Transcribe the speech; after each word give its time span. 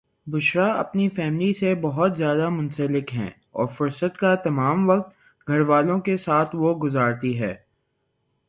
بشریٰ 0.27 0.69
اپنی 0.77 1.07
فیملی 1.09 1.51
سے 1.53 1.73
بوہت 1.75 2.17
زیاد 2.17 2.39
منسلک 2.51 3.13
ہیں 3.13 3.29
اور 3.51 3.67
فرست 3.67 4.17
کا 4.17 4.33
تمم 4.35 4.89
وقت 4.89 5.11
گھر 5.47 5.59
والوں 5.61 5.99
کے 5.99 6.17
ساتھ 6.17 6.55
وہ 6.55 6.73
گجراتی 6.83 7.39
ہیں 7.41 7.53